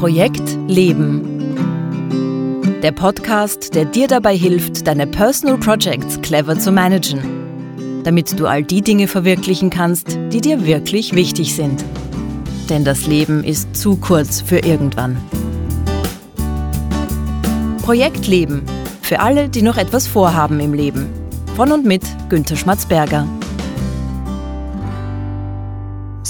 Projekt 0.00 0.56
Leben. 0.66 1.20
Der 2.82 2.90
Podcast, 2.90 3.74
der 3.74 3.84
dir 3.84 4.08
dabei 4.08 4.34
hilft, 4.34 4.86
deine 4.86 5.06
Personal 5.06 5.58
Projects 5.58 6.18
clever 6.22 6.58
zu 6.58 6.72
managen, 6.72 7.20
damit 8.02 8.40
du 8.40 8.46
all 8.46 8.62
die 8.62 8.80
Dinge 8.80 9.08
verwirklichen 9.08 9.68
kannst, 9.68 10.18
die 10.32 10.40
dir 10.40 10.64
wirklich 10.64 11.14
wichtig 11.14 11.54
sind. 11.54 11.84
Denn 12.70 12.82
das 12.82 13.06
Leben 13.06 13.44
ist 13.44 13.76
zu 13.76 13.96
kurz 13.96 14.40
für 14.40 14.60
irgendwann. 14.60 15.18
Projekt 17.82 18.26
Leben. 18.26 18.62
Für 19.02 19.20
alle, 19.20 19.50
die 19.50 19.60
noch 19.60 19.76
etwas 19.76 20.06
vorhaben 20.06 20.60
im 20.60 20.72
Leben. 20.72 21.10
Von 21.56 21.72
und 21.72 21.84
mit 21.84 22.04
Günter 22.30 22.56
Schmatzberger. 22.56 23.26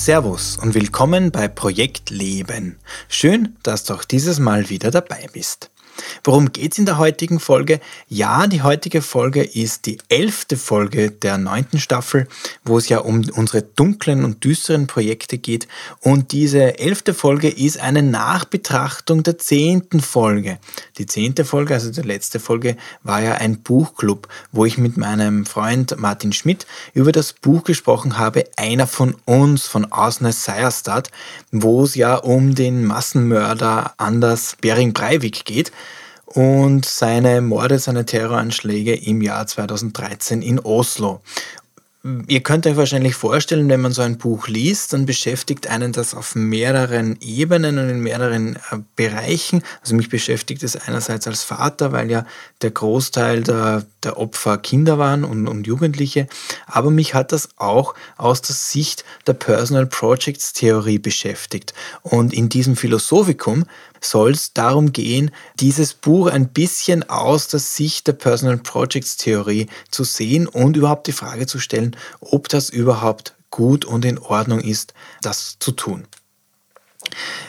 Servus 0.04 0.56
und 0.56 0.72
willkommen 0.72 1.30
bei 1.30 1.46
Projekt 1.46 2.08
Leben. 2.08 2.78
Schön, 3.10 3.56
dass 3.62 3.84
du 3.84 3.92
auch 3.92 4.02
dieses 4.02 4.38
Mal 4.38 4.70
wieder 4.70 4.90
dabei 4.90 5.26
bist. 5.30 5.70
Worum 6.24 6.52
geht 6.52 6.72
es 6.72 6.78
in 6.78 6.86
der 6.86 6.98
heutigen 6.98 7.40
Folge? 7.40 7.80
Ja, 8.08 8.46
die 8.46 8.62
heutige 8.62 9.02
Folge 9.02 9.42
ist 9.42 9.86
die 9.86 9.98
elfte 10.08 10.56
Folge 10.56 11.10
der 11.10 11.38
neunten 11.38 11.78
Staffel, 11.78 12.28
wo 12.64 12.78
es 12.78 12.88
ja 12.88 12.98
um 12.98 13.24
unsere 13.34 13.62
dunklen 13.62 14.24
und 14.24 14.44
düsteren 14.44 14.86
Projekte 14.86 15.38
geht. 15.38 15.68
Und 16.00 16.32
diese 16.32 16.78
elfte 16.78 17.14
Folge 17.14 17.48
ist 17.48 17.80
eine 17.80 18.02
Nachbetrachtung 18.02 19.22
der 19.22 19.38
zehnten 19.38 20.00
Folge. 20.00 20.58
Die 20.98 21.06
zehnte 21.06 21.44
Folge, 21.44 21.74
also 21.74 21.90
die 21.90 22.02
letzte 22.02 22.40
Folge, 22.40 22.76
war 23.02 23.22
ja 23.22 23.34
ein 23.34 23.62
Buchclub, 23.62 24.28
wo 24.52 24.64
ich 24.64 24.78
mit 24.78 24.96
meinem 24.96 25.46
Freund 25.46 25.96
Martin 25.98 26.32
Schmidt 26.32 26.66
über 26.94 27.12
das 27.12 27.32
Buch 27.32 27.64
gesprochen 27.64 28.18
habe, 28.18 28.44
Einer 28.56 28.86
von 28.86 29.16
uns 29.24 29.66
von 29.66 29.90
Ausner 29.92 30.32
Seierstadt, 30.32 31.10
wo 31.50 31.84
es 31.84 31.94
ja 31.94 32.16
um 32.16 32.54
den 32.54 32.84
Massenmörder 32.84 33.94
Anders 33.96 34.56
Bering 34.60 34.92
Breivik 34.92 35.44
geht 35.44 35.72
und 36.34 36.84
seine 36.84 37.40
Morde, 37.40 37.78
seine 37.78 38.06
Terroranschläge 38.06 38.94
im 38.94 39.20
Jahr 39.20 39.46
2013 39.46 40.42
in 40.42 40.60
Oslo. 40.60 41.20
Ihr 42.28 42.40
könnt 42.40 42.66
euch 42.66 42.78
wahrscheinlich 42.78 43.14
vorstellen, 43.14 43.68
wenn 43.68 43.82
man 43.82 43.92
so 43.92 44.00
ein 44.00 44.16
Buch 44.16 44.48
liest, 44.48 44.94
dann 44.94 45.04
beschäftigt 45.04 45.66
einen 45.66 45.92
das 45.92 46.14
auf 46.14 46.34
mehreren 46.34 47.18
Ebenen 47.20 47.76
und 47.76 47.90
in 47.90 48.00
mehreren 48.00 48.56
äh, 48.56 48.78
Bereichen. 48.96 49.62
Also 49.82 49.94
mich 49.94 50.08
beschäftigt 50.08 50.62
es 50.62 50.76
einerseits 50.76 51.26
als 51.26 51.42
Vater, 51.42 51.92
weil 51.92 52.10
ja 52.10 52.24
der 52.62 52.70
Großteil 52.70 53.42
der, 53.42 53.84
der 54.02 54.16
Opfer 54.16 54.56
Kinder 54.56 54.96
waren 54.96 55.24
und, 55.24 55.46
und 55.46 55.66
Jugendliche, 55.66 56.26
aber 56.66 56.90
mich 56.90 57.12
hat 57.12 57.32
das 57.32 57.50
auch 57.56 57.94
aus 58.16 58.40
der 58.40 58.54
Sicht 58.54 59.04
der 59.26 59.34
Personal 59.34 59.84
Projects 59.84 60.54
Theorie 60.54 60.98
beschäftigt. 60.98 61.74
Und 62.00 62.32
in 62.32 62.48
diesem 62.48 62.76
Philosophikum 62.76 63.66
soll 64.00 64.32
es 64.32 64.52
darum 64.52 64.92
gehen, 64.92 65.30
dieses 65.58 65.94
Buch 65.94 66.28
ein 66.28 66.48
bisschen 66.48 67.08
aus 67.08 67.48
der 67.48 67.60
Sicht 67.60 68.06
der 68.06 68.12
Personal 68.12 68.58
Projects 68.58 69.16
Theorie 69.16 69.66
zu 69.90 70.04
sehen 70.04 70.46
und 70.46 70.76
überhaupt 70.76 71.06
die 71.06 71.12
Frage 71.12 71.46
zu 71.46 71.58
stellen, 71.58 71.96
ob 72.20 72.48
das 72.48 72.70
überhaupt 72.70 73.34
gut 73.50 73.84
und 73.84 74.04
in 74.04 74.18
Ordnung 74.18 74.60
ist, 74.60 74.94
das 75.22 75.56
zu 75.58 75.72
tun. 75.72 76.06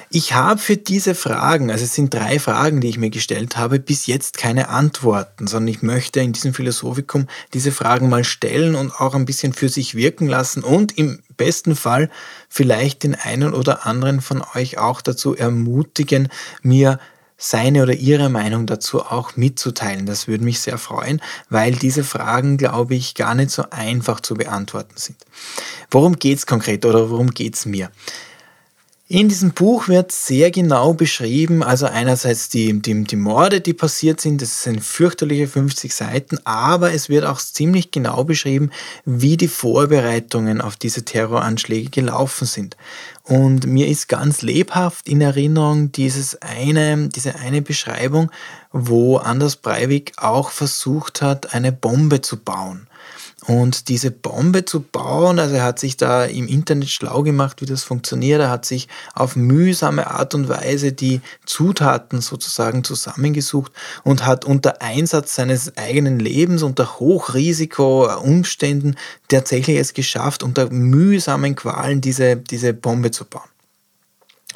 Ich 0.10 0.34
habe 0.34 0.60
für 0.60 0.78
diese 0.78 1.16
Fragen, 1.16 1.72
also 1.72 1.84
es 1.84 1.96
sind 1.96 2.14
drei 2.14 2.40
Fragen, 2.40 2.82
die 2.82 2.90
ich 2.90 2.98
mir 2.98 3.10
gestellt 3.10 3.58
habe, 3.58 3.80
bis 3.80 4.08
jetzt 4.08 4.38
keine 4.38 4.70
Antworten, 4.70 5.48
sondern 5.48 5.70
ich 5.70 5.82
möchte 5.82 6.20
in 6.20 6.34
diesem 6.34 6.54
Philosophikum 6.54 7.28
diese 7.54 7.72
Fragen 7.72 8.10
mal 8.10 8.24
stellen 8.24 8.76
und 8.76 8.92
auch 8.92 9.14
ein 9.14 9.26
bisschen 9.26 9.54
für 9.54 9.70
sich 9.70 9.96
wirken 9.96 10.28
lassen 10.28 10.64
und 10.64 10.98
im 10.98 11.22
besten 11.44 11.76
Fall 11.76 12.10
vielleicht 12.50 13.04
den 13.04 13.16
einen 13.16 13.54
oder 13.54 13.86
anderen 13.86 14.22
von 14.22 14.44
euch 14.56 14.78
auch 14.78 15.02
dazu 15.02 15.36
ermutigen, 15.36 16.30
mir 16.62 17.00
seine 17.38 17.82
oder 17.82 17.94
ihre 17.94 18.30
Meinung 18.30 18.68
dazu 18.68 19.02
auch 19.02 19.36
mitzuteilen. 19.36 20.06
Das 20.06 20.28
würde 20.28 20.44
mich 20.44 20.60
sehr 20.60 20.78
freuen, 20.78 21.20
weil 21.50 21.74
diese 21.74 22.04
Fragen, 22.04 22.58
glaube 22.58 22.94
ich, 22.94 23.16
gar 23.16 23.34
nicht 23.34 23.50
so 23.50 23.66
einfach 23.72 24.20
zu 24.20 24.36
beantworten 24.36 24.94
sind. 24.96 25.18
Worum 25.90 26.18
geht 26.18 26.38
es 26.38 26.46
konkret 26.46 26.86
oder 26.86 27.10
worum 27.10 27.32
geht 27.32 27.56
es 27.56 27.66
mir? 27.66 27.90
In 29.14 29.28
diesem 29.28 29.52
Buch 29.52 29.90
wird 29.90 30.14
sehr 30.14 30.52
genau 30.52 30.94
beschrieben, 30.94 31.64
also 31.64 31.86
einerseits 31.86 32.48
die, 32.48 32.82
die, 32.82 33.04
die 33.04 33.18
Morde, 33.18 33.60
die 33.60 33.74
passiert 33.74 34.22
sind, 34.22 34.42
das 34.42 34.64
sind 34.64 34.82
fürchterliche 34.82 35.50
50 35.50 35.94
Seiten, 35.94 36.40
aber 36.46 36.94
es 36.94 37.10
wird 37.10 37.26
auch 37.26 37.40
ziemlich 37.40 37.92
genau 37.92 38.24
beschrieben, 38.24 38.72
wie 39.04 39.36
die 39.36 39.50
Vorbereitungen 39.50 40.62
auf 40.62 40.78
diese 40.78 41.04
Terroranschläge 41.04 41.90
gelaufen 41.90 42.48
sind. 42.48 42.78
Und 43.24 43.68
mir 43.68 43.90
ist 43.90 44.08
ganz 44.08 44.44
lebhaft 44.44 45.10
in 45.10 45.20
Erinnerung 45.20 45.92
dieses 45.92 46.42
eine, 46.42 47.10
diese 47.10 47.36
eine 47.36 47.62
Beschreibung, 47.62 48.32
wo 48.72 49.18
Anders 49.18 49.58
Breivik 49.58 50.14
auch 50.16 50.52
versucht 50.52 51.22
hat, 51.22 51.54
eine 51.54 51.74
Bombe 51.74 52.22
zu 52.22 52.38
bauen. 52.38 52.88
Und 53.48 53.90
diese 53.90 54.12
Bombe 54.12 54.66
zu 54.66 54.82
bauen, 54.82 55.40
also 55.40 55.56
er 55.56 55.64
hat 55.64 55.80
sich 55.80 55.98
da 55.98 56.26
im 56.26 56.48
Internet 56.48 56.90
schlau 56.90 57.24
gemacht, 57.24 57.60
wie 57.60 57.66
das 57.66 57.84
funktioniert. 57.84 58.40
Er 58.40 58.52
hat 58.52 58.66
sich 58.66 58.88
auf 59.16 59.36
mühsame 59.36 60.06
Art 60.12 60.36
und 60.36 60.48
Weise 60.48 60.94
die 60.94 61.22
Zutaten 61.46 62.22
sozusagen 62.22 62.84
zusammengesucht 62.84 63.72
und 64.04 64.28
hat 64.28 64.46
unter 64.46 64.84
Einsatz 64.84 65.34
seines 65.34 65.76
eigenen 65.76 66.20
Lebens, 66.20 66.62
unter 66.62 67.00
Hochrisiko-Umständen 67.00 68.96
tatsächlich 69.28 69.78
es 69.78 69.96
geschafft, 69.96 70.44
unter 70.44 70.70
mühsamen 70.70 71.56
Qualen 71.56 72.00
diese, 72.00 72.36
diese 72.36 72.76
Bombe 72.76 73.10
zu 73.10 73.26
bauen. 73.26 73.50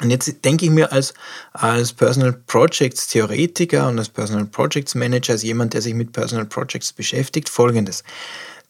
Und 0.00 0.10
jetzt 0.10 0.44
denke 0.44 0.66
ich 0.66 0.70
mir 0.70 0.92
als, 0.92 1.14
als 1.52 1.92
Personal 1.92 2.34
Projects 2.46 3.08
Theoretiker 3.08 3.88
und 3.88 3.98
als 3.98 4.10
Personal 4.10 4.44
Projects 4.44 4.94
Manager, 4.94 5.32
als 5.32 5.42
jemand, 5.42 5.74
der 5.74 5.82
sich 5.82 5.94
mit 5.94 6.12
Personal 6.12 6.44
Projects 6.44 6.92
beschäftigt, 6.92 7.48
folgendes. 7.48 8.04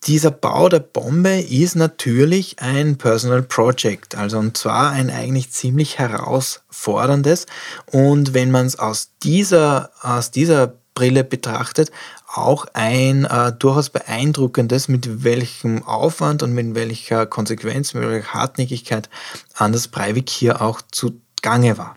Dieser 0.06 0.31
Bau 0.31 0.69
der 0.69 0.78
Bombe 0.78 1.41
ist 1.41 1.75
natürlich 1.75 2.61
ein 2.61 2.97
Personal 2.97 3.43
Project, 3.43 4.15
also 4.15 4.39
und 4.39 4.56
zwar 4.56 4.93
ein 4.93 5.11
eigentlich 5.11 5.50
ziemlich 5.50 5.99
herausforderndes. 5.99 7.47
Und 7.91 8.33
wenn 8.33 8.53
man 8.53 8.66
es 8.66 8.78
aus 8.78 9.11
dieser, 9.25 9.91
aus 10.03 10.31
dieser 10.31 10.75
Brille 10.95 11.25
betrachtet, 11.25 11.91
auch 12.33 12.66
ein 12.72 13.25
äh, 13.25 13.53
durchaus 13.53 13.91
beeindruckendes, 13.91 14.87
mit 14.87 15.25
welchem 15.25 15.83
Aufwand 15.83 16.45
und 16.45 16.53
mit 16.53 16.77
welcher 16.77 17.27
Konsequenz, 17.27 17.93
mit 17.93 18.09
welcher 18.09 18.33
Hartnäckigkeit 18.33 19.11
Anders 19.55 19.89
Breivik 19.89 20.31
hier 20.31 20.62
auch 20.62 20.83
zugange 20.93 21.78
war. 21.78 21.97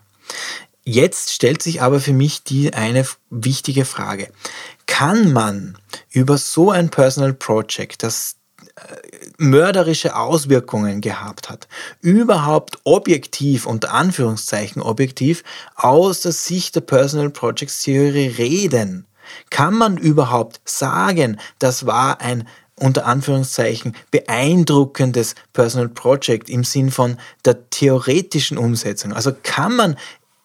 Jetzt 0.82 1.32
stellt 1.32 1.62
sich 1.62 1.82
aber 1.82 2.00
für 2.00 2.12
mich 2.12 2.42
die 2.42 2.74
eine 2.74 3.06
wichtige 3.30 3.84
Frage 3.84 4.32
kann 4.90 5.32
man 5.32 5.78
über 6.10 6.36
so 6.36 6.72
ein 6.72 6.90
Personal 6.90 7.32
Project, 7.32 8.02
das 8.02 8.34
äh, 8.74 8.96
mörderische 9.38 10.16
Auswirkungen 10.16 11.00
gehabt 11.00 11.48
hat, 11.48 11.68
überhaupt 12.00 12.76
objektiv, 12.82 13.66
unter 13.66 13.94
Anführungszeichen 13.94 14.82
objektiv, 14.82 15.44
aus 15.76 16.22
der 16.22 16.32
Sicht 16.32 16.74
der 16.74 16.80
Personal 16.80 17.30
Projects 17.30 17.84
Theorie 17.84 18.26
reden? 18.26 19.06
Kann 19.48 19.74
man 19.74 19.96
überhaupt 19.96 20.60
sagen, 20.64 21.38
das 21.60 21.86
war 21.86 22.20
ein 22.20 22.48
unter 22.74 23.06
Anführungszeichen 23.06 23.94
beeindruckendes 24.10 25.34
Personal 25.52 25.88
Project 25.88 26.50
im 26.50 26.64
Sinn 26.64 26.90
von 26.90 27.16
der 27.44 27.70
theoretischen 27.70 28.58
Umsetzung. 28.58 29.12
Also 29.12 29.32
kann 29.42 29.76
man 29.76 29.96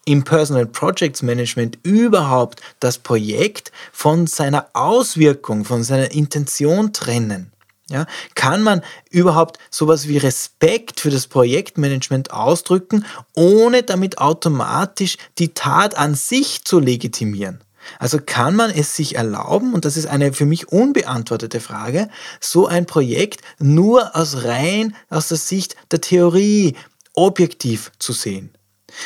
im 0.05 0.23
Personal 0.23 0.65
Projects 0.67 1.21
Management 1.21 1.79
überhaupt 1.83 2.61
das 2.79 2.99
Projekt 2.99 3.71
von 3.91 4.27
seiner 4.27 4.67
Auswirkung, 4.73 5.65
von 5.65 5.83
seiner 5.83 6.11
Intention 6.11 6.93
trennen? 6.93 7.51
Ja, 7.87 8.07
kann 8.33 8.63
man 8.63 8.81
überhaupt 9.11 9.59
sowas 9.69 10.07
wie 10.07 10.17
Respekt 10.17 10.99
für 10.99 11.11
das 11.11 11.27
Projektmanagement 11.27 12.31
ausdrücken, 12.31 13.05
ohne 13.35 13.83
damit 13.83 14.17
automatisch 14.17 15.17
die 15.37 15.53
Tat 15.53 15.95
an 15.95 16.15
sich 16.15 16.65
zu 16.65 16.79
legitimieren? 16.79 17.63
Also 17.99 18.19
kann 18.19 18.55
man 18.55 18.71
es 18.71 18.95
sich 18.95 19.15
erlauben, 19.15 19.75
und 19.75 19.85
das 19.85 19.97
ist 19.97 20.07
eine 20.07 20.33
für 20.33 20.47
mich 20.47 20.69
unbeantwortete 20.69 21.59
Frage, 21.59 22.09
so 22.39 22.65
ein 22.65 22.87
Projekt 22.87 23.41
nur 23.59 24.15
aus 24.15 24.43
rein 24.43 24.95
aus 25.09 25.27
der 25.27 25.37
Sicht 25.37 25.75
der 25.91 26.01
Theorie 26.01 26.75
objektiv 27.13 27.91
zu 27.99 28.13
sehen? 28.13 28.49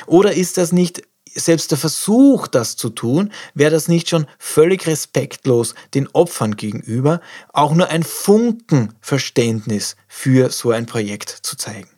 Oder 0.08 0.34
ist 0.34 0.58
das 0.58 0.72
nicht 0.72 1.04
selbst 1.34 1.72
der 1.72 1.78
Versuch, 1.78 2.48
das 2.48 2.76
zu 2.76 2.90
tun, 2.90 3.31
wäre 3.54 3.72
das 3.72 3.88
nicht 3.88 4.10
schon 4.10 4.26
völlig 4.38 4.88
respektlos 4.88 5.76
den 5.94 6.08
Opfern 6.10 6.56
gegenüber, 6.56 7.22
auch 7.54 7.74
nur 7.74 7.90
ein 7.90 8.04
Funken 8.04 8.94
Verständnis 9.00 9.96
für 10.08 10.50
so 10.50 10.72
ein 10.72 10.86
Projekt 10.86 11.30
zu 11.30 11.56
zeigen? 11.56 11.90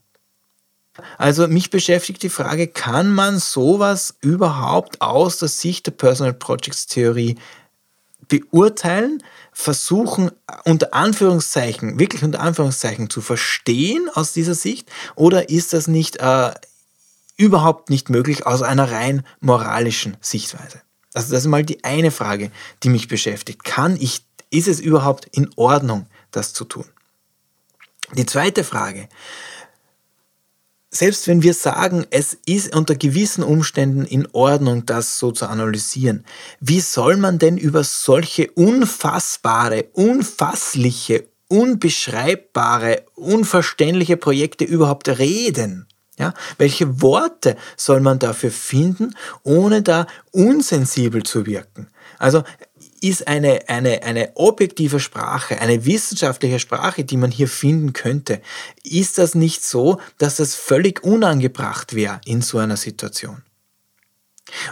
Also 1.18 1.48
mich 1.48 1.70
beschäftigt 1.70 2.22
die 2.24 2.30
Frage, 2.30 2.68
kann 2.68 3.14
man 3.14 3.40
sowas 3.40 4.16
überhaupt 4.22 5.02
aus 5.02 5.38
der 5.38 5.48
Sicht 5.48 5.86
der 5.88 5.92
Personal 5.92 6.34
Projects 6.34 6.86
Theorie 6.88 7.38
beurteilen, 8.28 9.24
versuchen 9.52 10.32
unter 10.66 10.94
Anführungszeichen, 10.94 12.00
wirklich 12.00 12.24
unter 12.24 12.42
Anführungszeichen 12.42 13.10
zu 13.10 13.22
verstehen 13.22 14.10
aus 14.14 14.34
dieser 14.34 14.54
Sicht? 14.54 14.90
Oder 15.16 15.50
ist 15.50 15.74
das 15.74 15.88
nicht 15.88 16.18
äh, 16.18 16.52
überhaupt 17.38 17.90
nicht 17.90 18.10
möglich 18.10 18.46
aus 18.46 18.62
einer 18.62 18.92
rein 18.92 19.26
moralischen 19.40 20.18
Sichtweise. 20.22 20.82
Also 21.14 21.34
das 21.34 21.44
ist 21.44 21.48
mal 21.48 21.64
die 21.64 21.84
eine 21.84 22.12
Frage, 22.12 22.52
die 22.84 22.90
mich 22.90 23.08
beschäftigt. 23.08 23.64
Kann 23.64 23.98
ich, 23.98 24.26
ist 24.50 24.68
es 24.68 24.80
überhaupt 24.80 25.26
in 25.32 25.50
Ordnung, 25.56 26.08
das 26.32 26.54
zu 26.54 26.66
tun? 26.66 26.86
Die 28.16 28.26
zweite 28.26 28.64
Frage, 28.64 29.08
selbst 30.94 31.28
wenn 31.28 31.42
wir 31.42 31.54
sagen, 31.54 32.06
es 32.10 32.38
ist 32.46 32.76
unter 32.76 32.96
gewissen 32.96 33.44
Umständen 33.44 34.04
in 34.04 34.28
Ordnung, 34.34 34.86
das 34.86 35.18
so 35.18 35.32
zu 35.32 35.48
analysieren, 35.48 36.26
wie 36.60 36.82
soll 36.82 37.16
man 37.16 37.40
denn 37.40 37.58
über 37.58 37.86
solche 37.86 38.52
unfassbare, 38.52 39.86
unfassliche, 39.94 41.30
unbeschreibbare, 41.48 43.06
unverständliche 43.16 44.18
Projekte 44.18 44.66
überhaupt 44.66 45.08
reden? 45.08 45.88
Ja, 46.20 46.34
welche 46.58 47.02
Worte 47.02 47.56
soll 47.78 48.02
man 48.02 48.20
dafür 48.20 48.52
finden, 48.52 49.16
ohne 49.44 49.82
da 49.82 50.08
unsensibel 50.32 51.24
zu 51.24 51.46
wirken? 51.46 51.88
Also 52.20 52.44
ist 53.02 53.28
eine, 53.28 53.68
eine, 53.68 54.04
eine 54.04 54.32
objektive 54.36 55.00
Sprache, 55.00 55.60
eine 55.60 55.86
wissenschaftliche 55.86 56.60
Sprache, 56.60 57.04
die 57.04 57.18
man 57.18 57.32
hier 57.32 57.48
finden 57.48 57.94
könnte, 57.94 58.42
ist 58.84 59.18
das 59.18 59.34
nicht 59.34 59.64
so, 59.64 60.00
dass 60.20 60.36
das 60.36 60.54
völlig 60.54 61.04
unangebracht 61.04 61.96
wäre 61.96 62.22
in 62.26 62.42
so 62.42 62.60
einer 62.60 62.78
Situation? 62.78 63.42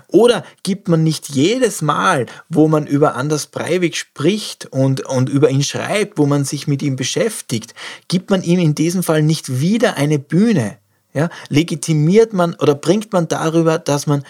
Oder 0.07 0.44
gibt 0.63 0.88
man 0.88 1.03
nicht 1.03 1.30
jedes 1.30 1.81
Mal, 1.81 2.25
wo 2.50 2.68
man 2.68 2.86
über 2.86 3.15
Anders 3.15 3.47
Breivik 3.47 3.95
spricht 3.95 4.65
und, 4.68 5.01
und 5.01 5.30
über 5.30 5.50
ihn 5.50 5.63
schreibt, 5.63 6.18
wo 6.18 6.25
man 6.25 6.44
sich 6.44 6.68
mit 6.68 6.81
ihm 6.81 6.95
beschäftigt, 6.95 7.74
gibt 8.07 8.30
man 8.30 8.44
ihm 8.44 8.59
in 8.59 8.75
diesem 8.75 9.03
Fall 9.03 9.24
nicht 9.24 9.62
wieder 9.62 9.95
eine 9.95 10.19
Bühne? 10.19 10.77
Ja, 11.14 11.30
legitimiert 11.50 12.34
man 12.34 12.54
oder 12.56 12.76
bringt 12.76 13.12
man 13.14 13.28
darüber, 13.28 13.80
dass 13.80 14.06
man 14.06 14.24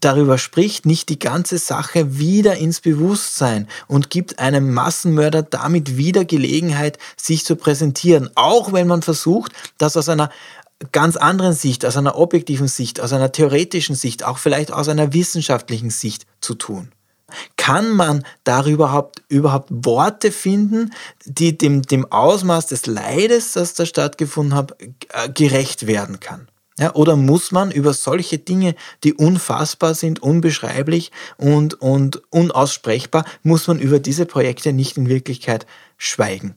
darüber 0.00 0.38
spricht, 0.38 0.86
nicht 0.86 1.08
die 1.08 1.18
ganze 1.18 1.58
Sache 1.58 2.18
wieder 2.18 2.56
ins 2.56 2.80
Bewusstsein 2.80 3.66
und 3.86 4.10
gibt 4.10 4.38
einem 4.38 4.72
Massenmörder 4.72 5.42
damit 5.42 5.96
wieder 5.96 6.24
Gelegenheit, 6.24 6.98
sich 7.16 7.44
zu 7.44 7.56
präsentieren, 7.56 8.30
auch 8.34 8.72
wenn 8.72 8.86
man 8.86 9.02
versucht, 9.02 9.52
das 9.78 9.96
aus 9.96 10.08
einer 10.08 10.30
ganz 10.92 11.16
anderen 11.16 11.54
Sicht, 11.54 11.84
aus 11.84 11.96
einer 11.96 12.16
objektiven 12.16 12.68
Sicht, 12.68 13.00
aus 13.00 13.12
einer 13.12 13.32
theoretischen 13.32 13.96
Sicht, 13.96 14.24
auch 14.24 14.38
vielleicht 14.38 14.72
aus 14.72 14.88
einer 14.88 15.12
wissenschaftlichen 15.12 15.90
Sicht 15.90 16.26
zu 16.40 16.54
tun. 16.54 16.92
Kann 17.56 17.90
man 17.90 18.24
darüber 18.44 18.86
überhaupt, 18.86 19.22
überhaupt 19.28 19.68
Worte 19.70 20.32
finden, 20.32 20.92
die 21.24 21.58
dem, 21.58 21.82
dem 21.82 22.10
Ausmaß 22.10 22.66
des 22.66 22.86
Leides, 22.86 23.52
das 23.52 23.74
da 23.74 23.84
stattgefunden 23.84 24.54
hat, 24.54 24.74
gerecht 25.34 25.86
werden 25.86 26.20
kann? 26.20 26.48
Ja, 26.78 26.94
oder 26.94 27.16
muss 27.16 27.50
man 27.50 27.72
über 27.72 27.92
solche 27.92 28.38
Dinge, 28.38 28.76
die 29.02 29.12
unfassbar 29.12 29.94
sind, 29.94 30.22
unbeschreiblich 30.22 31.10
und, 31.36 31.74
und 31.74 32.22
unaussprechbar, 32.30 33.24
muss 33.42 33.66
man 33.66 33.80
über 33.80 33.98
diese 33.98 34.26
Projekte 34.26 34.72
nicht 34.72 34.96
in 34.96 35.08
Wirklichkeit 35.08 35.66
schweigen? 35.96 36.54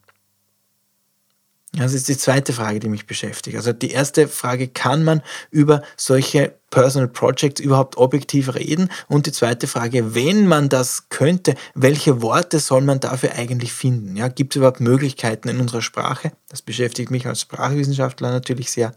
Das 1.74 1.94
ist 1.94 2.10
die 2.10 2.18
zweite 2.18 2.52
Frage, 2.52 2.82
die 2.82 2.90
mich 2.90 3.08
beschäftigt. 3.08 3.56
Also 3.56 3.72
die 3.72 3.92
erste 3.92 4.28
Frage, 4.28 4.68
kann 4.68 5.06
man 5.06 5.22
über 5.52 5.82
solche 5.96 6.54
Personal 6.70 7.08
Projects 7.08 7.62
überhaupt 7.62 7.96
objektiv 7.96 8.54
reden? 8.56 8.90
Und 9.08 9.26
die 9.26 9.32
zweite 9.32 9.68
Frage, 9.68 10.14
wenn 10.14 10.48
man 10.48 10.68
das 10.68 11.08
könnte, 11.08 11.56
welche 11.74 12.22
Worte 12.22 12.60
soll 12.60 12.82
man 12.82 13.00
dafür 13.00 13.36
eigentlich 13.36 13.72
finden? 13.72 14.18
Ja, 14.18 14.28
gibt 14.28 14.52
es 14.54 14.58
überhaupt 14.58 14.82
Möglichkeiten 14.82 15.48
in 15.48 15.62
unserer 15.62 15.82
Sprache? 15.82 16.34
Das 16.50 16.62
beschäftigt 16.62 17.10
mich 17.10 17.26
als 17.26 17.40
Sprachwissenschaftler 17.40 18.32
natürlich 18.32 18.70
sehr. 18.70 18.92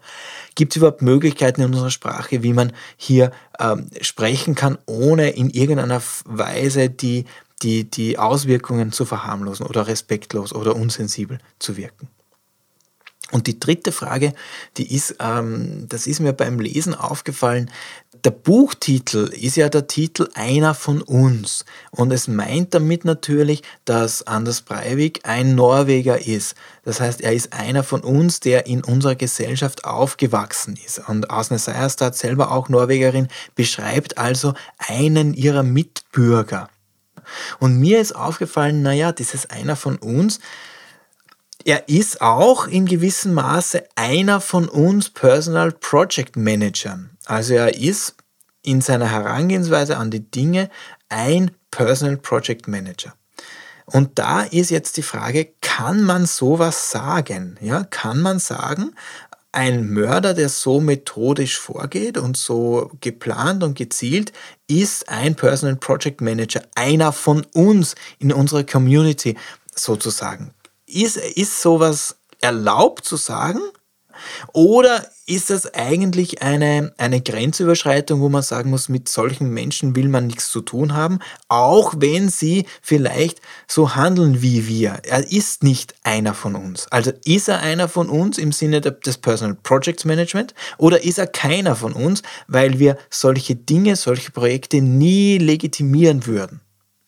Gibt 0.56 0.72
es 0.72 0.78
überhaupt 0.78 1.00
Möglichkeiten 1.00 1.60
in 1.60 1.68
unserer 1.68 1.92
Sprache, 1.92 2.42
wie 2.42 2.54
man 2.54 2.72
hier 2.96 3.30
ähm, 3.60 3.86
sprechen 4.00 4.56
kann, 4.56 4.78
ohne 4.86 5.30
in 5.30 5.50
irgendeiner 5.50 6.02
Weise 6.24 6.90
die, 6.90 7.24
die, 7.62 7.88
die 7.88 8.18
Auswirkungen 8.18 8.90
zu 8.90 9.04
verharmlosen 9.04 9.64
oder 9.64 9.86
respektlos 9.86 10.52
oder 10.52 10.74
unsensibel 10.74 11.38
zu 11.60 11.76
wirken? 11.76 12.08
Und 13.34 13.48
die 13.48 13.58
dritte 13.58 13.90
Frage, 13.90 14.32
die 14.76 14.94
ist, 14.94 15.16
ähm, 15.18 15.86
das 15.88 16.06
ist 16.06 16.20
mir 16.20 16.32
beim 16.32 16.60
Lesen 16.60 16.94
aufgefallen, 16.94 17.68
der 18.22 18.30
Buchtitel 18.30 19.24
ist 19.24 19.56
ja 19.56 19.68
der 19.68 19.88
Titel 19.88 20.28
Einer 20.34 20.72
von 20.72 21.02
uns. 21.02 21.64
Und 21.90 22.12
es 22.12 22.28
meint 22.28 22.74
damit 22.74 23.04
natürlich, 23.04 23.62
dass 23.84 24.24
Anders 24.24 24.62
Breivik 24.62 25.22
ein 25.24 25.56
Norweger 25.56 26.24
ist. 26.24 26.54
Das 26.84 27.00
heißt, 27.00 27.22
er 27.22 27.32
ist 27.32 27.52
einer 27.52 27.82
von 27.82 28.02
uns, 28.02 28.38
der 28.38 28.68
in 28.68 28.84
unserer 28.84 29.16
Gesellschaft 29.16 29.84
aufgewachsen 29.84 30.78
ist. 30.86 31.00
Und 31.08 31.28
Asne 31.28 31.58
Seierstad, 31.58 32.14
selber 32.14 32.52
auch 32.52 32.68
Norwegerin, 32.68 33.26
beschreibt 33.56 34.16
also 34.16 34.54
einen 34.78 35.34
ihrer 35.34 35.64
Mitbürger. 35.64 36.68
Und 37.58 37.80
mir 37.80 38.00
ist 38.00 38.14
aufgefallen, 38.14 38.82
naja, 38.82 39.10
dieses 39.10 39.50
einer 39.50 39.74
von 39.74 39.96
uns, 39.96 40.38
er 41.64 41.88
ist 41.88 42.20
auch 42.20 42.66
in 42.66 42.86
gewissem 42.86 43.34
Maße 43.34 43.84
einer 43.96 44.40
von 44.40 44.68
uns 44.68 45.08
Personal 45.08 45.72
Project 45.72 46.36
Managern. 46.36 47.16
Also 47.24 47.54
er 47.54 47.74
ist 47.74 48.16
in 48.62 48.80
seiner 48.80 49.10
Herangehensweise 49.10 49.96
an 49.96 50.10
die 50.10 50.30
Dinge 50.30 50.70
ein 51.08 51.50
Personal 51.70 52.18
Project 52.18 52.68
Manager. 52.68 53.14
Und 53.86 54.18
da 54.18 54.42
ist 54.42 54.70
jetzt 54.70 54.96
die 54.96 55.02
Frage, 55.02 55.48
kann 55.60 56.02
man 56.02 56.26
sowas 56.26 56.90
sagen? 56.90 57.58
Ja, 57.60 57.84
kann 57.84 58.20
man 58.20 58.38
sagen, 58.38 58.94
ein 59.52 59.88
Mörder, 59.90 60.34
der 60.34 60.48
so 60.48 60.80
methodisch 60.80 61.58
vorgeht 61.58 62.18
und 62.18 62.36
so 62.36 62.90
geplant 63.00 63.62
und 63.62 63.76
gezielt, 63.76 64.32
ist 64.66 65.08
ein 65.08 65.34
Personal 65.34 65.76
Project 65.76 66.20
Manager, 66.20 66.62
einer 66.74 67.12
von 67.12 67.46
uns 67.52 67.94
in 68.18 68.32
unserer 68.32 68.64
Community 68.64 69.36
sozusagen. 69.74 70.52
Ist, 70.94 71.16
ist 71.16 71.60
sowas 71.60 72.16
erlaubt 72.40 73.04
zu 73.04 73.16
sagen? 73.16 73.60
Oder 74.52 75.04
ist 75.26 75.50
das 75.50 75.74
eigentlich 75.74 76.42
eine, 76.42 76.94
eine 76.98 77.20
Grenzüberschreitung, 77.20 78.20
wo 78.20 78.28
man 78.28 78.42
sagen 78.42 78.70
muss, 78.70 78.88
mit 78.88 79.08
solchen 79.08 79.50
Menschen 79.50 79.96
will 79.96 80.08
man 80.08 80.26
nichts 80.26 80.50
zu 80.50 80.60
tun 80.60 80.94
haben, 80.94 81.18
auch 81.48 81.94
wenn 81.96 82.28
sie 82.28 82.66
vielleicht 82.80 83.40
so 83.66 83.96
handeln 83.96 84.40
wie 84.42 84.68
wir. 84.68 85.00
Er 85.04 85.30
ist 85.32 85.64
nicht 85.64 85.94
einer 86.04 86.34
von 86.34 86.54
uns. 86.54 86.86
Also 86.92 87.12
ist 87.24 87.48
er 87.48 87.60
einer 87.60 87.88
von 87.88 88.08
uns 88.08 88.38
im 88.38 88.52
Sinne 88.52 88.80
des 88.80 89.18
Personal 89.18 89.56
Projects 89.62 90.04
Management 90.04 90.54
oder 90.78 91.02
ist 91.02 91.18
er 91.18 91.26
keiner 91.26 91.74
von 91.74 91.92
uns, 91.92 92.22
weil 92.46 92.78
wir 92.78 92.98
solche 93.10 93.56
Dinge, 93.56 93.96
solche 93.96 94.30
Projekte 94.30 94.80
nie 94.80 95.38
legitimieren 95.38 96.26
würden? 96.26 96.60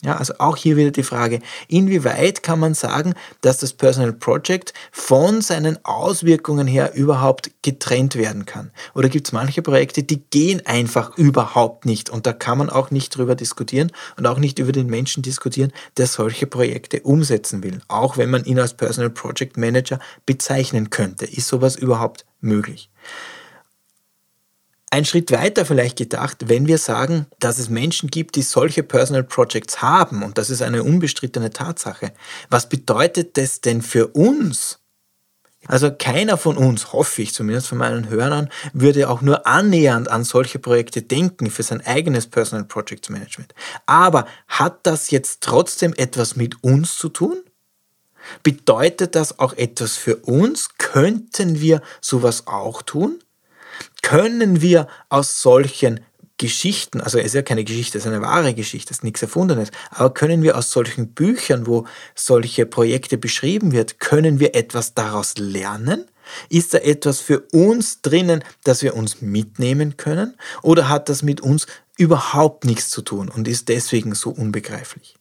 Ja, 0.06 0.18
also 0.18 0.34
auch 0.38 0.56
hier 0.56 0.76
wieder 0.76 0.92
die 0.92 1.02
Frage, 1.02 1.40
inwieweit 1.66 2.44
kann 2.44 2.60
man 2.60 2.75
sagen, 2.75 3.14
dass 3.40 3.58
das 3.58 3.72
Personal 3.72 4.12
Project 4.12 4.72
von 4.92 5.40
seinen 5.40 5.84
Auswirkungen 5.84 6.68
her 6.68 6.94
überhaupt 6.94 7.50
getrennt 7.62 8.14
werden 8.14 8.46
kann? 8.46 8.70
Oder 8.94 9.08
gibt 9.08 9.26
es 9.26 9.32
manche 9.32 9.62
Projekte, 9.62 10.04
die 10.04 10.22
gehen 10.30 10.64
einfach 10.64 11.18
überhaupt 11.18 11.86
nicht 11.86 12.08
und 12.08 12.25
da 12.25 12.32
kann 12.32 12.56
man 12.56 12.70
auch 12.70 12.92
nicht 12.92 13.16
drüber 13.16 13.34
diskutieren 13.34 13.90
und 14.16 14.28
auch 14.28 14.38
nicht 14.38 14.60
über 14.60 14.70
den 14.70 14.86
Menschen 14.86 15.25
diskutieren, 15.25 15.72
der 15.96 16.06
solche 16.06 16.46
Projekte 16.46 17.00
umsetzen 17.00 17.64
will, 17.64 17.80
auch 17.88 18.16
wenn 18.16 18.30
man 18.30 18.44
ihn 18.44 18.60
als 18.60 18.75
Personal 18.75 19.10
Project 19.10 19.56
Manager 19.56 19.98
bezeichnen 20.25 20.90
könnte. 20.90 21.25
Ist 21.25 21.48
sowas 21.48 21.75
überhaupt 21.75 22.26
möglich? 22.40 22.90
Ein 24.96 25.04
Schritt 25.04 25.30
weiter 25.30 25.66
vielleicht 25.66 25.98
gedacht, 25.98 26.48
wenn 26.48 26.66
wir 26.66 26.78
sagen, 26.78 27.26
dass 27.38 27.58
es 27.58 27.68
Menschen 27.68 28.08
gibt, 28.08 28.34
die 28.34 28.40
solche 28.40 28.82
Personal 28.82 29.24
Projects 29.24 29.82
haben, 29.82 30.22
und 30.22 30.38
das 30.38 30.48
ist 30.48 30.62
eine 30.62 30.82
unbestrittene 30.82 31.50
Tatsache, 31.50 32.14
was 32.48 32.70
bedeutet 32.70 33.36
das 33.36 33.60
denn 33.60 33.82
für 33.82 34.06
uns? 34.06 34.78
Also 35.66 35.90
keiner 35.90 36.38
von 36.38 36.56
uns, 36.56 36.94
hoffe 36.94 37.20
ich 37.20 37.34
zumindest 37.34 37.66
von 37.66 37.76
meinen 37.76 38.08
Hörern, 38.08 38.48
würde 38.72 39.10
auch 39.10 39.20
nur 39.20 39.46
annähernd 39.46 40.08
an 40.08 40.24
solche 40.24 40.58
Projekte 40.58 41.02
denken 41.02 41.50
für 41.50 41.62
sein 41.62 41.84
eigenes 41.84 42.26
Personal 42.26 42.64
Projects 42.64 43.10
Management. 43.10 43.54
Aber 43.84 44.26
hat 44.48 44.86
das 44.86 45.10
jetzt 45.10 45.42
trotzdem 45.42 45.92
etwas 45.98 46.36
mit 46.36 46.64
uns 46.64 46.96
zu 46.96 47.10
tun? 47.10 47.42
Bedeutet 48.42 49.14
das 49.14 49.38
auch 49.40 49.52
etwas 49.58 49.98
für 49.98 50.16
uns? 50.16 50.70
Könnten 50.78 51.60
wir 51.60 51.82
sowas 52.00 52.46
auch 52.46 52.80
tun? 52.80 53.18
Können 54.02 54.61
wir 54.61 54.87
aus 55.09 55.42
solchen 55.42 56.00
Geschichten, 56.38 57.00
also 57.00 57.18
es 57.18 57.26
ist 57.26 57.35
ja 57.35 57.42
keine 57.42 57.64
Geschichte, 57.64 57.97
es 57.97 58.04
ist 58.04 58.12
eine 58.12 58.21
wahre 58.21 58.52
Geschichte, 58.52 58.90
es 58.90 58.99
ist 58.99 59.04
nichts 59.04 59.23
Erfundenes, 59.23 59.71
aber 59.90 60.12
können 60.12 60.42
wir 60.42 60.59
aus 60.59 60.71
solchen 60.71 61.14
Büchern, 61.14 61.66
wo 61.66 61.87
solche 62.14 62.66
Projekte 62.66 63.16
beschrieben 63.16 63.73
wird, 63.73 64.00
können 64.00 64.38
wir 64.38 64.54
etwas 64.54 64.92
daraus 64.92 65.38
lernen? 65.38 66.06
Ist 66.50 66.75
da 66.75 66.78
etwas 66.78 67.21
für 67.21 67.40
uns 67.52 68.02
drinnen, 68.02 68.45
das 68.64 68.83
wir 68.83 68.97
uns 68.97 69.23
mitnehmen 69.23 69.97
können? 69.97 70.37
Oder 70.62 70.88
hat 70.88 71.09
das 71.09 71.23
mit 71.23 71.40
uns 71.40 71.66
überhaupt 71.97 72.64
nichts 72.64 72.90
zu 72.90 73.00
tun 73.00 73.28
und 73.28 73.49
ist 73.49 73.68
deswegen 73.68 74.14
so 74.14 74.30
unbegreiflich? 74.30 75.16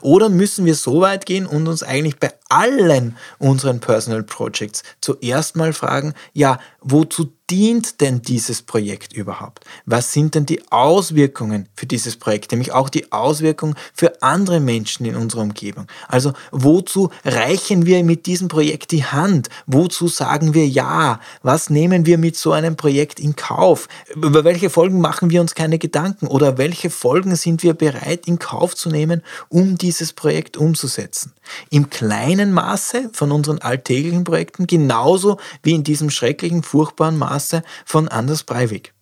Oder 0.00 0.28
müssen 0.28 0.64
wir 0.64 0.74
so 0.74 1.00
weit 1.00 1.26
gehen 1.26 1.46
und 1.46 1.66
uns 1.66 1.82
eigentlich 1.82 2.18
bei 2.18 2.32
allen 2.48 3.16
unseren 3.38 3.80
Personal 3.80 4.22
Projects 4.22 4.82
zuerst 5.00 5.56
mal 5.56 5.72
fragen, 5.72 6.14
ja, 6.32 6.58
wozu 6.80 7.32
dient 7.50 8.00
denn 8.00 8.22
dieses 8.22 8.62
Projekt 8.62 9.12
überhaupt? 9.12 9.64
Was 9.84 10.12
sind 10.12 10.36
denn 10.36 10.46
die 10.46 10.62
Auswirkungen 10.70 11.68
für 11.74 11.86
dieses 11.86 12.16
Projekt? 12.16 12.52
Nämlich 12.52 12.72
auch 12.72 12.88
die 12.88 13.10
Auswirkungen 13.10 13.74
für 13.92 14.22
andere 14.22 14.60
Menschen 14.60 15.04
in 15.04 15.16
unserer 15.16 15.42
Umgebung. 15.42 15.86
Also 16.06 16.32
wozu 16.52 17.10
reichen 17.24 17.86
wir 17.86 18.04
mit 18.04 18.26
diesem 18.26 18.48
Projekt 18.48 18.92
die 18.92 19.04
Hand? 19.04 19.48
Wozu 19.66 20.06
sagen 20.06 20.54
wir 20.54 20.68
ja? 20.68 21.18
Was 21.42 21.70
nehmen 21.70 22.06
wir 22.06 22.18
mit 22.18 22.36
so 22.36 22.52
einem 22.52 22.76
Projekt 22.76 23.18
in 23.18 23.34
Kauf? 23.34 23.88
Über 24.14 24.44
welche 24.44 24.70
Folgen 24.70 25.00
machen 25.00 25.30
wir 25.30 25.40
uns 25.40 25.56
keine 25.56 25.78
Gedanken? 25.78 26.28
Oder 26.28 26.56
welche 26.56 26.88
Folgen 26.88 27.34
sind 27.34 27.64
wir 27.64 27.74
bereit 27.74 28.28
in 28.28 28.38
Kauf 28.38 28.76
zu 28.76 28.90
nehmen, 28.90 29.22
um 29.48 29.76
dieses 29.76 30.12
Projekt 30.12 30.56
umzusetzen? 30.56 31.32
Im 31.70 31.90
kleinen 31.90 32.52
Maße 32.52 33.10
von 33.12 33.32
unseren 33.32 33.58
alltäglichen 33.58 34.22
Projekten, 34.22 34.68
genauso 34.68 35.38
wie 35.64 35.72
in 35.72 35.82
diesem 35.82 36.10
schrecklichen, 36.10 36.62
furchtbaren 36.62 37.18
Maße 37.18 37.39
von 37.84 38.08
Anders 38.08 38.44
Breivik. 38.44 38.94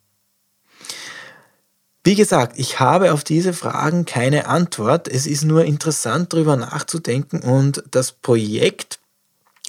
Wie 2.04 2.14
gesagt, 2.14 2.58
ich 2.58 2.80
habe 2.80 3.12
auf 3.12 3.22
diese 3.22 3.52
Fragen 3.52 4.06
keine 4.06 4.46
Antwort. 4.46 5.08
Es 5.08 5.26
ist 5.26 5.44
nur 5.44 5.64
interessant, 5.64 6.32
darüber 6.32 6.56
nachzudenken 6.56 7.40
und 7.40 7.84
das 7.90 8.12
Projekt, 8.12 8.98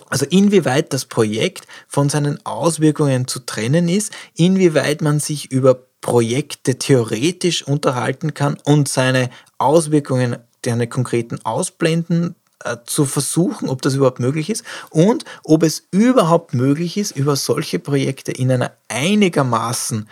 also 0.09 0.25
inwieweit 0.25 0.93
das 0.93 1.05
Projekt 1.05 1.67
von 1.87 2.07
seinen 2.07 2.45
Auswirkungen 2.45 3.27
zu 3.27 3.39
trennen 3.39 3.89
ist, 3.89 4.13
inwieweit 4.35 5.01
man 5.01 5.19
sich 5.19 5.51
über 5.51 5.75
Projekte 6.01 6.77
theoretisch 6.77 7.63
unterhalten 7.67 8.33
kann 8.33 8.57
und 8.63 8.87
seine 8.87 9.29
Auswirkungen, 9.57 10.37
seine 10.63 10.87
konkreten 10.87 11.43
ausblenden 11.43 12.35
äh, 12.63 12.77
zu 12.85 13.05
versuchen, 13.05 13.69
ob 13.69 13.81
das 13.81 13.95
überhaupt 13.95 14.19
möglich 14.19 14.49
ist 14.49 14.63
und 14.89 15.25
ob 15.43 15.63
es 15.63 15.87
überhaupt 15.91 16.53
möglich 16.53 16.97
ist, 16.97 17.15
über 17.15 17.35
solche 17.35 17.79
Projekte 17.79 18.31
in 18.31 18.51
einer 18.51 18.73
einigermaßen 18.87 20.07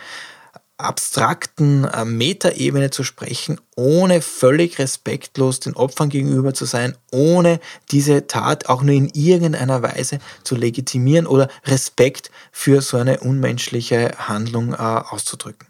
abstrakten 0.78 1.84
äh, 1.84 2.04
Metaebene 2.04 2.90
zu 2.90 3.02
sprechen, 3.02 3.60
ohne 3.74 4.22
völlig 4.22 4.78
respektlos 4.78 5.58
den 5.60 5.74
Opfern 5.74 6.08
gegenüber 6.08 6.54
zu 6.54 6.64
sein, 6.64 6.96
ohne 7.10 7.60
diese 7.90 8.28
Tat 8.28 8.68
auch 8.68 8.82
nur 8.82 8.94
in 8.94 9.08
irgendeiner 9.12 9.82
Weise 9.82 10.20
zu 10.44 10.54
legitimieren 10.54 11.26
oder 11.26 11.48
Respekt 11.66 12.30
für 12.52 12.80
so 12.80 12.96
eine 12.96 13.20
unmenschliche 13.20 14.12
Handlung 14.18 14.72
äh, 14.72 14.76
auszudrücken. 14.76 15.66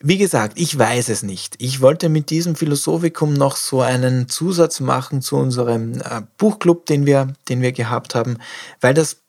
Wie 0.00 0.18
gesagt, 0.18 0.60
ich 0.60 0.78
weiß 0.78 1.08
es 1.08 1.24
nicht. 1.24 1.56
Ich 1.58 1.80
wollte 1.80 2.08
mit 2.08 2.30
diesem 2.30 2.54
Philosophikum 2.54 3.32
noch 3.32 3.56
so 3.56 3.80
einen 3.80 4.28
Zusatz 4.28 4.78
machen 4.78 5.22
zu 5.22 5.36
unserem 5.36 5.94
äh, 6.00 6.22
Buchclub, 6.36 6.86
den 6.86 7.04
wir, 7.04 7.32
den 7.48 7.62
wir 7.62 7.72
gehabt 7.72 8.14
haben, 8.14 8.38
weil 8.80 8.94
das 8.94 9.22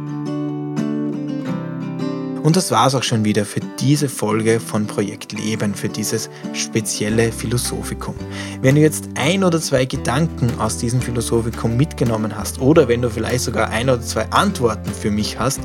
Und 2.42 2.56
das 2.56 2.72
war 2.72 2.88
es 2.88 2.94
auch 2.94 3.04
schon 3.04 3.24
wieder 3.24 3.44
für 3.44 3.60
diese 3.78 4.08
Folge 4.08 4.58
von 4.58 4.86
Projekt 4.86 5.32
Leben, 5.32 5.74
für 5.74 5.88
dieses 5.88 6.28
spezielle 6.52 7.30
Philosophikum. 7.30 8.16
Wenn 8.60 8.74
du 8.74 8.80
jetzt 8.80 9.08
ein 9.14 9.44
oder 9.44 9.60
zwei 9.60 9.84
Gedanken 9.84 10.50
aus 10.58 10.76
diesem 10.76 11.00
Philosophikum 11.00 11.76
mitgenommen 11.76 12.36
hast 12.36 12.60
oder 12.60 12.88
wenn 12.88 13.00
du 13.00 13.10
vielleicht 13.10 13.44
sogar 13.44 13.70
ein 13.70 13.88
oder 13.88 14.00
zwei 14.00 14.28
Antworten 14.30 14.92
für 14.92 15.12
mich 15.12 15.38
hast, 15.38 15.60